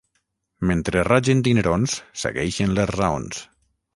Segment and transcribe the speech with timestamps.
[0.69, 3.45] Mentre ragen dinerons segueixen les raons.